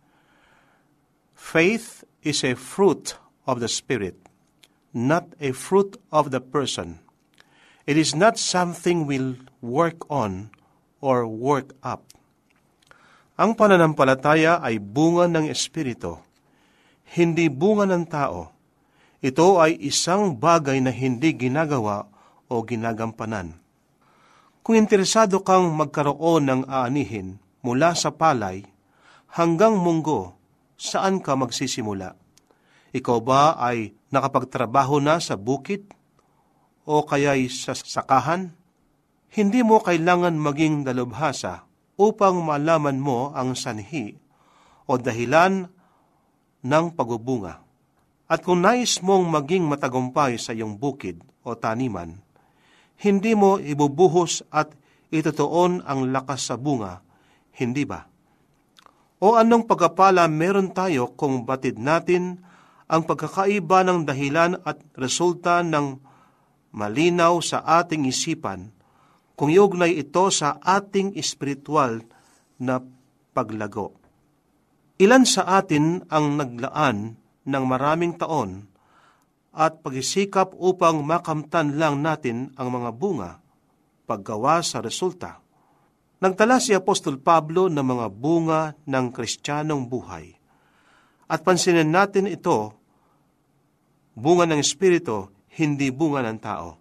Faith 1.33 2.05
is 2.21 2.45
a 2.45 2.53
fruit 2.53 3.17
of 3.49 3.65
the 3.65 3.71
Spirit, 3.71 4.21
not 4.93 5.33
a 5.41 5.57
fruit 5.57 5.97
of 6.13 6.29
the 6.29 6.41
person. 6.45 7.01
It 7.89 7.97
is 7.97 8.13
not 8.13 8.37
something 8.37 9.09
we'll 9.09 9.41
work 9.65 10.05
on 10.13 10.53
or 11.01 11.25
work 11.25 11.73
up. 11.81 12.05
Ang 13.41 13.57
pananampalataya 13.57 14.61
ay 14.61 14.77
bunga 14.77 15.33
ng 15.33 15.49
Espiritu, 15.49 16.21
hindi 17.17 17.49
bunga 17.49 17.89
ng 17.89 18.05
tao. 18.05 18.53
Ito 19.25 19.65
ay 19.65 19.81
isang 19.81 20.37
bagay 20.37 20.77
na 20.85 20.93
hindi 20.93 21.33
ginagawa 21.33 22.05
o 22.53 22.61
ginagampanan. 22.61 23.57
Kung 24.61 24.77
interesado 24.77 25.41
kang 25.41 25.73
magkaroon 25.73 26.45
ng 26.45 26.63
aanihin 26.69 27.41
mula 27.65 27.97
sa 27.97 28.13
palay 28.13 28.61
hanggang 29.33 29.81
munggo, 29.81 30.37
saan 30.77 31.25
ka 31.25 31.33
magsisimula? 31.33 32.13
Ikaw 32.93 33.19
ba 33.25 33.57
ay 33.57 33.97
nakapagtrabaho 34.13 35.01
na 35.01 35.17
sa 35.17 35.41
bukit 35.41 35.89
o 36.85 37.07
kaya'y 37.09 37.49
sa 37.49 37.73
sakahan? 37.73 38.53
Hindi 39.33 39.65
mo 39.65 39.81
kailangan 39.81 40.37
maging 40.37 40.85
dalubhasa 40.85 41.65
upang 41.97 42.43
malaman 42.45 43.01
mo 43.01 43.31
ang 43.33 43.57
sanhi 43.57 44.19
o 44.85 45.01
dahilan 45.01 45.71
ng 46.61 46.85
pagbubunga. 46.93 47.65
At 48.31 48.45
kung 48.45 48.61
nais 48.61 49.01
mong 49.01 49.25
maging 49.27 49.65
matagumpay 49.71 50.37
sa 50.37 50.53
iyong 50.53 50.77
bukid 50.77 51.25
o 51.47 51.57
taniman, 51.57 52.19
hindi 53.01 53.33
mo 53.33 53.57
ibubuhos 53.57 54.45
at 54.53 54.77
itutuon 55.09 55.81
ang 55.89 56.13
lakas 56.13 56.53
sa 56.53 56.57
bunga, 56.61 57.01
hindi 57.57 57.89
ba? 57.89 58.05
O 59.21 59.37
anong 59.37 59.69
pagkapala 59.69 60.25
meron 60.29 60.73
tayo 60.73 61.13
kung 61.13 61.45
batid 61.45 61.77
natin 61.77 62.41
ang 62.89 63.05
pagkakaiba 63.05 63.85
ng 63.85 64.09
dahilan 64.09 64.57
at 64.65 64.81
resulta 64.97 65.61
ng 65.61 66.01
malinaw 66.73 67.43
sa 67.45 67.61
ating 67.61 68.09
isipan 68.09 68.73
kung 69.37 69.53
iugnay 69.53 69.97
ito 70.01 70.29
sa 70.33 70.57
ating 70.61 71.17
espiritual 71.17 72.01
na 72.61 72.81
paglago. 73.33 73.97
Ilan 75.01 75.25
sa 75.25 75.49
atin 75.61 76.05
ang 76.13 76.37
naglaan 76.37 77.17
ng 77.49 77.65
maraming 77.65 78.17
taon 78.21 78.70
at 79.51 79.83
pagisikap 79.83 80.55
upang 80.55 81.03
makamtan 81.03 81.75
lang 81.75 81.99
natin 82.03 82.55
ang 82.55 82.71
mga 82.71 82.91
bunga 82.95 83.31
paggawa 84.07 84.63
sa 84.63 84.83
resulta. 84.83 85.39
Nagtala 86.21 86.59
si 86.59 86.75
Apostol 86.75 87.17
Pablo 87.23 87.71
ng 87.71 87.81
mga 87.83 88.07
bunga 88.13 88.61
ng 88.85 89.07
kristyanong 89.15 89.89
buhay. 89.89 90.37
At 91.31 91.47
pansinin 91.47 91.89
natin 91.89 92.27
ito, 92.27 92.75
bunga 94.19 94.45
ng 94.51 94.61
Espiritu, 94.61 95.31
hindi 95.55 95.89
bunga 95.95 96.27
ng 96.27 96.39
tao. 96.43 96.77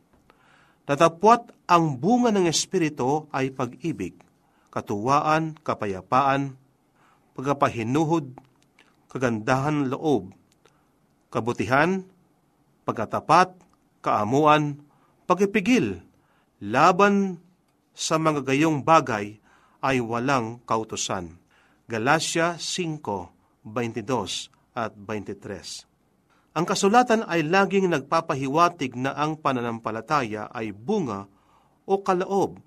Tatapwat 0.90 1.70
ang 1.70 2.02
bunga 2.02 2.34
ng 2.34 2.50
Espiritu 2.50 3.30
ay 3.30 3.54
pag-ibig, 3.54 4.18
katuwaan, 4.74 5.54
kapayapaan, 5.62 6.58
pagkapahinuhod, 7.38 8.34
kagandahan 9.08 9.94
loob, 9.94 10.34
kabutihan, 11.30 12.04
pagkatapat, 12.90 13.54
kaamuan, 14.02 14.82
pagipigil, 15.30 16.02
laban 16.58 17.38
sa 17.94 18.18
mga 18.18 18.42
gayong 18.42 18.82
bagay 18.82 19.38
ay 19.86 20.02
walang 20.02 20.58
kautusan. 20.66 21.38
Galacia 21.86 22.58
5:22 22.58 24.50
at 24.74 24.98
23. 24.98 25.86
Ang 26.58 26.66
kasulatan 26.66 27.30
ay 27.30 27.46
laging 27.46 27.94
nagpapahiwatig 27.94 28.98
na 28.98 29.14
ang 29.14 29.38
pananampalataya 29.38 30.50
ay 30.50 30.74
bunga 30.74 31.30
o 31.86 32.02
kalaob, 32.02 32.58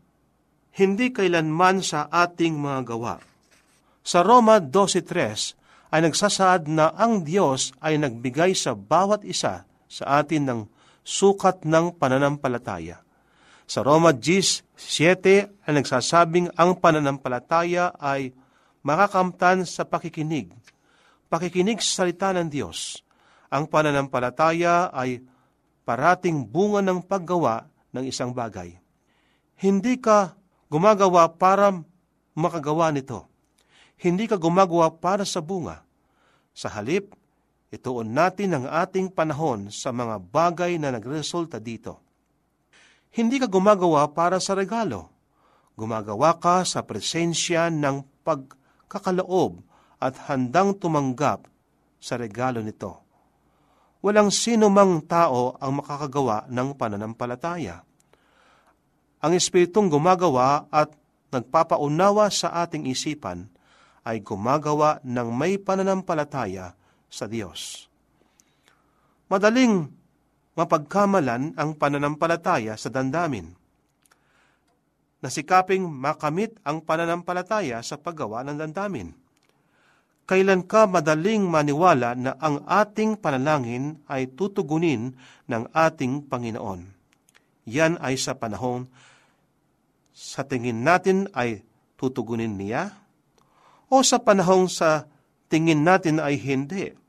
hindi 0.79 1.11
kailanman 1.11 1.83
sa 1.83 2.07
ating 2.07 2.63
mga 2.63 2.95
gawa. 2.95 3.19
Sa 4.07 4.23
Roma 4.23 4.63
12.3 4.63 5.91
ay 5.93 6.01
nagsasaad 6.07 6.71
na 6.71 6.95
ang 6.95 7.27
Diyos 7.27 7.75
ay 7.83 7.99
nagbigay 7.99 8.55
sa 8.57 8.73
bawat 8.73 9.27
isa 9.27 9.67
sa 9.93 10.25
atin 10.25 10.49
ng 10.49 10.61
sukat 11.05 11.69
ng 11.69 11.93
pananampalataya 12.01 13.05
sa 13.73 13.81
Roma 13.81 14.13
10.7 14.13 15.65
ay 15.65 15.73
nagsasabing 15.73 16.53
ang 16.61 16.77
pananampalataya 16.77 17.97
ay 17.97 18.37
makakamtan 18.85 19.65
sa 19.65 19.89
pakikinig. 19.89 20.53
Pakikinig 21.33 21.81
sa 21.81 22.05
salita 22.05 22.37
ng 22.37 22.53
Diyos. 22.53 23.01
Ang 23.49 23.73
pananampalataya 23.73 24.93
ay 24.93 25.25
parating 25.89 26.45
bunga 26.45 26.85
ng 26.85 27.01
paggawa 27.01 27.65
ng 27.97 28.05
isang 28.05 28.37
bagay. 28.37 28.77
Hindi 29.57 29.97
ka 29.97 30.37
gumagawa 30.69 31.33
para 31.33 31.73
makagawa 32.37 32.93
nito. 32.93 33.25
Hindi 33.97 34.29
ka 34.29 34.37
gumagawa 34.37 34.93
para 35.01 35.25
sa 35.25 35.41
bunga. 35.41 35.81
Sa 36.53 36.69
halip, 36.69 37.17
ituon 37.73 38.13
natin 38.13 38.55
ang 38.61 38.65
ating 38.69 39.09
panahon 39.09 39.73
sa 39.73 39.91
mga 39.91 40.21
bagay 40.21 40.77
na 40.77 40.93
nagresulta 40.93 41.57
dito 41.57 42.13
hindi 43.13 43.37
ka 43.37 43.45
gumagawa 43.45 44.09
para 44.09 44.41
sa 44.41 44.57
regalo. 44.57 45.13
Gumagawa 45.77 46.41
ka 46.41 46.65
sa 46.65 46.81
presensya 46.81 47.69
ng 47.69 48.25
pagkakaloob 48.25 49.61
at 50.01 50.17
handang 50.29 50.73
tumanggap 50.81 51.45
sa 52.01 52.17
regalo 52.17 52.65
nito. 52.65 53.05
Walang 54.01 54.33
sino 54.33 54.73
mang 54.73 55.05
tao 55.05 55.55
ang 55.61 55.85
makakagawa 55.85 56.49
ng 56.49 56.75
pananampalataya. 56.75 57.85
Ang 59.23 59.33
Espiritong 59.39 59.93
gumagawa 59.93 60.67
at 60.73 60.91
nagpapaunawa 61.31 62.33
sa 62.33 62.65
ating 62.65 62.89
isipan 62.89 63.47
ay 64.03 64.25
gumagawa 64.25 64.99
ng 65.05 65.29
may 65.31 65.61
pananampalataya 65.61 66.75
sa 67.13 67.29
Diyos. 67.29 67.93
Madaling 69.29 69.93
mapagkamalan 70.57 71.53
ang 71.57 71.77
pananampalataya 71.77 72.77
sa 72.81 72.89
dandamin. 72.89 73.53
Nasikaping 75.21 75.85
makamit 75.87 76.57
ang 76.65 76.81
pananampalataya 76.83 77.85
sa 77.85 78.01
paggawa 78.01 78.43
ng 78.49 78.57
dandamin. 78.57 79.13
Kailan 80.27 80.65
ka 80.65 80.89
madaling 80.89 81.45
maniwala 81.45 82.17
na 82.17 82.33
ang 82.41 82.65
ating 82.65 83.21
panalangin 83.21 84.01
ay 84.09 84.33
tutugunin 84.33 85.13
ng 85.47 85.63
ating 85.77 86.27
Panginoon? 86.27 86.81
Yan 87.69 88.01
ay 88.01 88.17
sa 88.17 88.35
panahon 88.35 88.89
sa 90.13 90.45
tingin 90.47 90.85
natin 90.85 91.27
ay 91.33 91.65
tutugunin 91.99 92.55
niya? 92.55 92.93
O 93.93 94.01
sa 94.03 94.21
panahong 94.23 94.69
sa 94.69 95.07
tingin 95.53 95.85
natin 95.85 96.19
ay 96.21 96.39
hindi? 96.39 97.02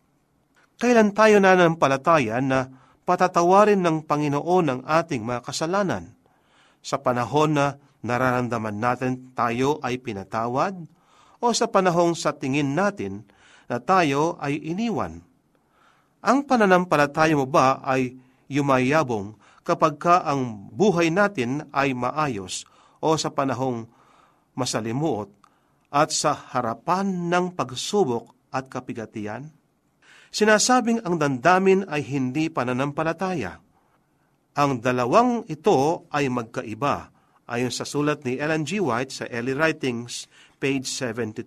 Kailan 0.83 1.15
tayo 1.15 1.39
nananampalataya 1.39 2.43
na 2.43 2.67
patatawarin 3.07 3.79
ng 3.79 4.03
Panginoon 4.03 4.65
ang 4.67 4.81
ating 4.83 5.23
mga 5.23 5.47
kasalanan? 5.47 6.11
Sa 6.83 6.99
panahon 6.99 7.55
na 7.55 7.79
nararamdaman 8.03 8.83
natin 8.83 9.31
tayo 9.31 9.79
ay 9.79 10.03
pinatawad? 10.03 10.75
O 11.39 11.55
sa 11.55 11.71
panahong 11.71 12.19
sa 12.19 12.35
tingin 12.35 12.75
natin 12.75 13.23
na 13.71 13.79
tayo 13.79 14.35
ay 14.43 14.59
iniwan? 14.59 15.23
Ang 16.19 16.43
pananampalataya 16.43 17.31
mo 17.39 17.47
ba 17.47 17.79
ay 17.79 18.19
yumayabong 18.51 19.39
kapag 19.63 19.95
ka 19.95 20.19
ang 20.27 20.67
buhay 20.67 21.07
natin 21.07 21.63
ay 21.71 21.95
maayos 21.95 22.67
o 22.99 23.15
sa 23.15 23.31
panahong 23.31 23.87
masalimuot 24.51 25.31
at 25.95 26.11
sa 26.11 26.35
harapan 26.35 27.31
ng 27.31 27.55
pagsubok 27.55 28.35
at 28.51 28.67
kapigatian? 28.67 29.62
Sinasabing 30.33 31.05
ang 31.05 31.21
dandamin 31.21 31.85
ay 31.85 32.01
hindi 32.01 32.49
pananampalataya. 32.49 33.61
Ang 34.57 34.81
dalawang 34.81 35.45
ito 35.45 36.09
ay 36.09 36.25
magkaiba 36.33 37.13
ayon 37.45 37.69
sa 37.69 37.85
sulat 37.85 38.25
ni 38.25 38.41
Ellen 38.41 38.65
G. 38.65 38.81
White 38.81 39.13
sa 39.13 39.25
Early 39.29 39.53
Writings, 39.53 40.25
page 40.57 40.89
72. 40.89 41.45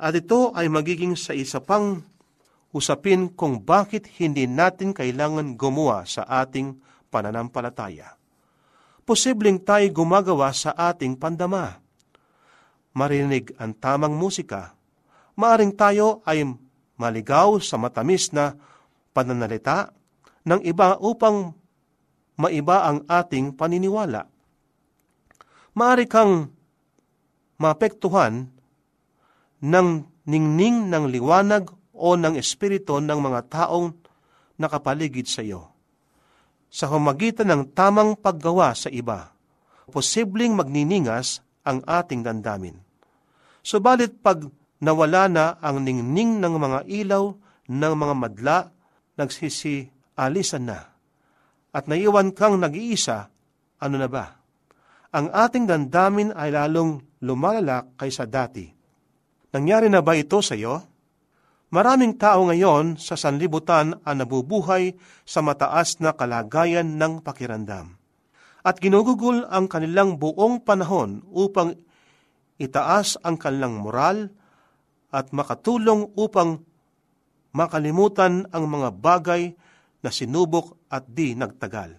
At 0.00 0.16
ito 0.16 0.56
ay 0.56 0.72
magiging 0.72 1.20
sa 1.20 1.36
isa 1.36 1.60
pang 1.60 2.00
usapin 2.72 3.28
kung 3.32 3.60
bakit 3.60 4.08
hindi 4.16 4.48
natin 4.48 4.96
kailangan 4.96 5.56
gumawa 5.60 6.08
sa 6.08 6.24
ating 6.24 6.80
pananampalataya 7.12 8.16
posibleng 9.06 9.62
tayo 9.62 9.86
gumagawa 9.94 10.50
sa 10.50 10.74
ating 10.74 11.14
pandama. 11.14 11.78
Marinig 12.98 13.54
ang 13.56 13.72
tamang 13.78 14.18
musika, 14.18 14.74
maaring 15.38 15.72
tayo 15.78 16.26
ay 16.26 16.42
maligaw 16.96 17.60
sa 17.60 17.76
matamis 17.76 18.32
na 18.32 18.56
pananalita 19.12 19.92
ng 20.44 20.60
iba 20.64 20.96
upang 21.00 21.52
maiba 22.36 22.88
ang 22.88 23.04
ating 23.08 23.56
paniniwala. 23.56 24.28
Maari 25.76 26.08
kang 26.08 26.52
mapektuhan 27.60 28.48
ng 29.60 29.88
ningning 30.28 30.88
ng 30.92 31.04
liwanag 31.08 31.68
o 31.96 32.16
ng 32.16 32.36
espiritu 32.36 33.00
ng 33.00 33.18
mga 33.20 33.40
taong 33.48 33.96
nakapaligid 34.56 35.28
sa 35.28 35.40
iyo 35.40 35.76
sa 36.76 36.90
humagitan 36.92 37.48
ng 37.48 37.62
tamang 37.72 38.12
paggawa 38.18 38.76
sa 38.76 38.92
iba, 38.92 39.32
posibleng 39.88 40.52
magniningas 40.52 41.40
ang 41.64 41.82
ating 41.88 42.20
dandamin. 42.20 42.76
Subalit 43.64 44.20
pag 44.20 44.44
nawala 44.80 45.28
na 45.30 45.44
ang 45.62 45.80
ningning 45.80 46.40
ng 46.42 46.54
mga 46.56 46.80
ilaw 46.88 47.24
ng 47.66 47.94
mga 47.96 48.14
madla, 48.14 48.58
nagsisialisan 49.16 50.64
na. 50.64 50.80
At 51.72 51.90
naiwan 51.90 52.32
kang 52.32 52.56
nag-iisa, 52.60 53.28
ano 53.82 53.96
na 54.00 54.08
ba? 54.08 54.36
Ang 55.12 55.32
ating 55.32 55.64
dandamin 55.68 56.32
ay 56.32 56.52
lalong 56.52 57.00
lumalala 57.24 57.88
kaysa 57.96 58.28
dati. 58.28 58.68
Nangyari 59.52 59.88
na 59.88 60.04
ba 60.04 60.12
ito 60.12 60.40
sa 60.44 60.52
iyo? 60.52 60.84
Maraming 61.72 62.14
tao 62.14 62.46
ngayon 62.46 63.00
sa 63.00 63.18
sanlibutan 63.18 63.98
ang 64.06 64.16
nabubuhay 64.22 64.94
sa 65.26 65.42
mataas 65.42 65.98
na 65.98 66.14
kalagayan 66.14 66.94
ng 66.94 67.24
pakiramdam. 67.24 67.98
At 68.62 68.78
ginugugol 68.78 69.46
ang 69.46 69.66
kanilang 69.66 70.18
buong 70.18 70.62
panahon 70.62 71.26
upang 71.30 71.74
itaas 72.58 73.18
ang 73.22 73.38
kanilang 73.38 73.82
moral 73.82 74.30
at 75.16 75.32
makatulong 75.32 76.12
upang 76.12 76.60
makalimutan 77.56 78.44
ang 78.52 78.68
mga 78.68 78.92
bagay 78.92 79.56
na 80.04 80.12
sinubok 80.12 80.76
at 80.92 81.08
di 81.08 81.32
nagtagal. 81.32 81.96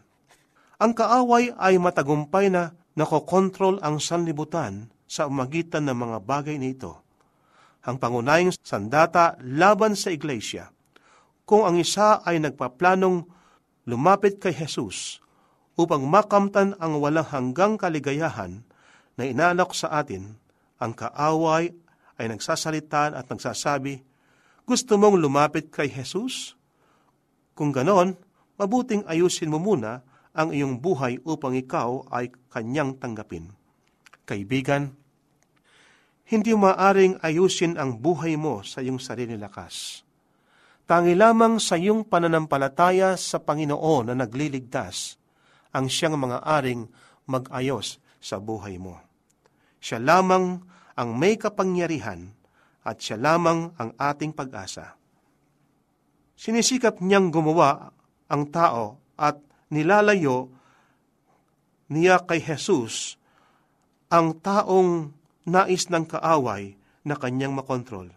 Ang 0.77 0.91
kaaway 0.93 1.57
ay 1.57 1.81
matagumpay 1.81 2.53
na 2.53 2.77
nakokontrol 2.93 3.81
ang 3.81 3.97
sanlibutan 3.97 4.93
sa 5.09 5.25
umagitan 5.25 5.89
ng 5.89 5.97
mga 5.97 6.17
bagay 6.21 6.61
nito 6.61 7.07
ang 7.87 7.95
pangunahing 7.95 8.51
sandata 8.59 9.39
laban 9.39 9.95
sa 9.95 10.11
iglesia. 10.11 10.67
Kung 11.47 11.63
ang 11.63 11.79
isa 11.79 12.19
ay 12.27 12.43
nagpaplanong 12.43 13.23
lumapit 13.87 14.43
kay 14.43 14.51
Jesus 14.51 15.23
upang 15.79 16.03
makamtan 16.03 16.75
ang 16.83 16.99
walang 16.99 17.23
hanggang 17.31 17.79
kaligayahan 17.79 18.67
na 19.15 19.23
inalok 19.23 19.71
sa 19.71 20.03
atin, 20.03 20.35
ang 20.83 20.91
kaaway 20.91 21.71
ay 22.17 22.29
nagsasalita 22.29 23.13
at 23.13 23.25
nagsasabi, 23.29 24.01
Gusto 24.67 24.99
mong 24.99 25.15
lumapit 25.17 25.71
kay 25.71 25.87
Jesus? 25.87 26.57
Kung 27.57 27.71
ganon, 27.73 28.17
mabuting 28.57 29.05
ayusin 29.07 29.53
mo 29.53 29.57
muna 29.57 30.03
ang 30.37 30.53
iyong 30.53 30.77
buhay 30.77 31.17
upang 31.25 31.57
ikaw 31.57 32.05
ay 32.13 32.29
kanyang 32.53 32.97
tanggapin. 33.01 33.49
Kaibigan, 34.27 34.93
hindi 36.27 36.51
maaring 36.51 37.23
ayusin 37.23 37.79
ang 37.79 37.97
buhay 37.97 38.35
mo 38.35 38.59
sa 38.61 38.83
iyong 38.83 38.99
sarili 38.99 39.39
lakas. 39.39 40.03
Tangi 40.87 41.15
lamang 41.15 41.59
sa 41.59 41.79
iyong 41.79 42.07
pananampalataya 42.07 43.15
sa 43.15 43.39
Panginoon 43.39 44.11
na 44.11 44.15
nagliligtas 44.15 45.15
ang 45.71 45.87
siyang 45.87 46.19
mga 46.19 46.43
aring 46.43 46.87
mag-ayos 47.27 47.99
sa 48.23 48.39
buhay 48.39 48.79
mo. 48.79 48.99
Siya 49.79 49.99
lamang 49.99 50.63
ang 50.97 51.13
may 51.13 51.37
kapangyarihan 51.37 52.33
at 52.81 52.97
siya 52.97 53.21
lamang 53.21 53.69
ang 53.77 53.93
ating 53.95 54.33
pag-asa. 54.33 54.97
Sinisikap 56.33 56.97
niyang 57.01 57.29
gumawa 57.29 57.93
ang 58.27 58.49
tao 58.49 58.97
at 59.13 59.37
nilalayo 59.69 60.49
niya 61.93 62.25
kay 62.25 62.41
Jesus 62.41 63.15
ang 64.09 64.39
taong 64.41 65.13
nais 65.47 65.87
ng 65.87 66.05
kaaway 66.07 66.75
na 67.07 67.15
kanyang 67.15 67.55
makontrol. 67.55 68.11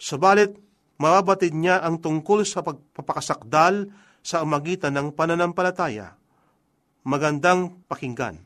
Subalit, 0.00 0.56
mababatid 1.00 1.52
niya 1.52 1.80
ang 1.84 2.00
tungkol 2.00 2.44
sa 2.44 2.64
pagpapakasakdal 2.64 3.88
sa 4.20 4.44
umagitan 4.44 4.96
ng 4.96 5.16
pananampalataya. 5.16 6.16
Magandang 7.04 7.84
pakinggan. 7.88 8.36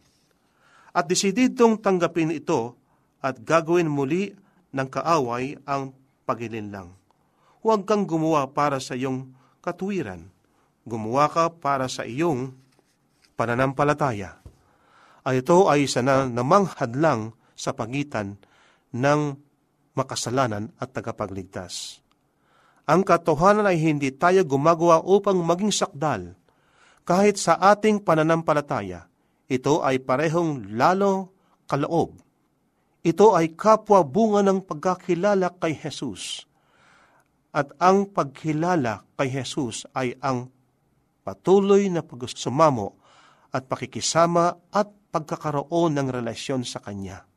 At 0.95 1.11
desididong 1.11 1.83
tanggapin 1.83 2.31
ito 2.31 2.79
at 3.25 3.41
gagawin 3.41 3.89
muli 3.89 4.37
ng 4.77 4.89
kaaway 4.93 5.57
ang 5.65 5.97
pagilinlang. 6.29 6.93
Huwag 7.65 7.89
kang 7.89 8.05
gumawa 8.05 8.53
para 8.53 8.77
sa 8.77 8.93
iyong 8.93 9.33
katuwiran. 9.65 10.29
Gumawa 10.85 11.33
ka 11.33 11.49
para 11.49 11.89
sa 11.89 12.05
iyong 12.05 12.53
pananampalataya. 13.41 14.45
Ay 15.25 15.41
ito 15.41 15.73
ay 15.73 15.89
isa 15.89 16.05
na 16.05 16.29
namang 16.29 16.69
hadlang 16.77 17.33
sa 17.57 17.73
pagitan 17.73 18.37
ng 18.93 19.21
makasalanan 19.97 20.69
at 20.77 20.93
tagapagligtas. 20.93 22.05
Ang 22.85 23.01
katotohanan 23.01 23.65
ay 23.65 23.81
hindi 23.81 24.13
tayo 24.13 24.45
gumagawa 24.45 25.01
upang 25.01 25.41
maging 25.41 25.73
sakdal. 25.73 26.37
Kahit 27.09 27.41
sa 27.41 27.57
ating 27.57 28.05
pananampalataya, 28.05 29.09
ito 29.49 29.81
ay 29.81 30.05
parehong 30.05 30.77
lalo 30.77 31.33
kaloob. 31.65 32.24
Ito 33.05 33.37
ay 33.37 33.53
kapwa 33.53 34.01
bunga 34.01 34.41
ng 34.41 34.65
pagkakilala 34.65 35.61
kay 35.61 35.77
Jesus. 35.77 36.49
At 37.53 37.77
ang 37.77 38.09
pagkilala 38.09 39.05
kay 39.21 39.29
Jesus 39.29 39.85
ay 39.93 40.17
ang 40.25 40.49
patuloy 41.21 41.93
na 41.93 42.01
pagsumamo 42.01 42.97
at 43.53 43.69
pakikisama 43.69 44.57
at 44.73 44.89
pagkakaroon 45.13 45.95
ng 46.01 46.09
relasyon 46.11 46.65
sa 46.65 46.81
Kanya. 46.81 47.29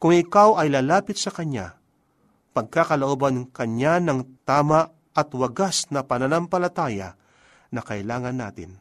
Kung 0.00 0.16
ikaw 0.16 0.56
ay 0.56 0.72
lalapit 0.72 1.20
sa 1.20 1.28
Kanya, 1.30 1.76
pagkakalooban 2.56 3.52
Kanya 3.52 4.00
ng 4.00 4.42
tama 4.48 4.88
at 5.12 5.28
wagas 5.36 5.92
na 5.92 6.02
pananampalataya 6.02 7.14
na 7.70 7.80
kailangan 7.84 8.34
natin. 8.34 8.80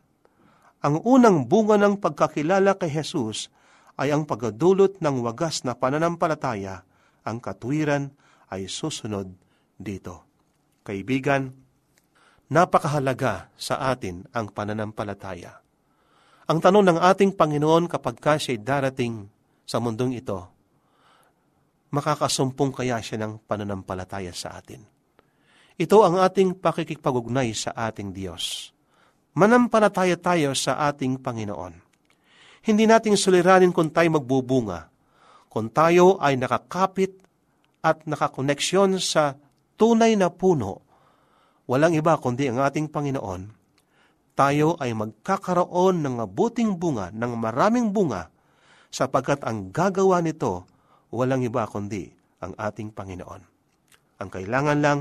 Ang 0.81 1.03
unang 1.03 1.51
bunga 1.51 1.75
ng 1.77 1.99
pagkakilala 1.99 2.79
kay 2.79 2.89
Jesus 2.89 3.51
ay 3.97 4.09
ang 4.09 4.25
pagdulot 4.25 4.97
ng 4.99 5.15
wagas 5.21 5.61
na 5.61 5.77
pananampalataya 5.77 6.81
ang 7.23 7.37
katwiran 7.39 8.11
ay 8.51 8.67
susunod 8.67 9.31
dito. 9.79 10.27
Kaibigan, 10.83 11.49
napakahalaga 12.51 13.49
sa 13.55 13.89
atin 13.89 14.27
ang 14.35 14.51
pananampalataya. 14.51 15.63
Ang 16.43 16.59
tanong 16.59 16.85
ng 16.91 16.99
ating 16.99 17.31
Panginoon 17.39 17.87
kapag 17.87 18.19
ka 18.19 18.35
siya'y 18.35 18.59
darating 18.59 19.31
sa 19.63 19.79
mundong 19.79 20.19
ito, 20.19 20.43
makakasumpong 21.95 22.75
kaya 22.75 22.99
siya 22.99 23.23
ng 23.23 23.47
pananampalataya 23.47 24.35
sa 24.35 24.59
atin. 24.59 24.83
Ito 25.79 26.03
ang 26.03 26.19
ating 26.21 26.59
pakikipag-ugnay 26.59 27.55
sa 27.55 27.71
ating 27.73 28.11
Diyos. 28.13 28.75
Manampalataya 29.33 30.19
tayo 30.19 30.53
sa 30.53 30.77
ating 30.91 31.17
Panginoon. 31.17 31.82
Hindi 32.63 32.87
nating 32.87 33.19
suliranin 33.19 33.75
kung 33.75 33.91
tayo 33.91 34.15
magbubunga, 34.15 34.87
kung 35.51 35.67
tayo 35.67 36.15
ay 36.23 36.39
nakakapit 36.39 37.11
at 37.83 38.07
nakakoneksyon 38.07 39.03
sa 39.03 39.35
tunay 39.75 40.15
na 40.15 40.31
puno, 40.31 40.79
walang 41.67 41.91
iba 41.91 42.15
kundi 42.15 42.47
ang 42.47 42.63
ating 42.63 42.87
Panginoon, 42.87 43.51
tayo 44.33 44.79
ay 44.81 44.95
magkakaroon 44.95 46.01
ng 46.01 46.25
mabuting 46.25 46.73
bunga, 46.79 47.13
ng 47.13 47.33
maraming 47.37 47.93
bunga, 47.93 48.33
sapagkat 48.89 49.45
ang 49.45 49.69
gagawa 49.69 50.23
nito 50.25 50.65
walang 51.13 51.45
iba 51.45 51.69
kundi 51.69 52.09
ang 52.41 52.57
ating 52.57 52.95
Panginoon. 52.95 53.41
Ang 54.23 54.29
kailangan 54.31 54.79
lang, 54.81 54.99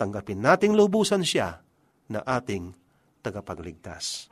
tanggapin 0.00 0.40
nating 0.40 0.72
lubusan 0.72 1.26
siya 1.26 1.60
na 2.08 2.24
ating 2.24 2.72
tagapagligtas. 3.20 4.31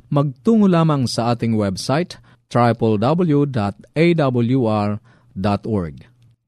magtungo 0.11 0.67
lamang 0.67 1.07
sa 1.07 1.31
ating 1.33 1.55
website 1.55 2.19
www.awr.org 2.51 3.55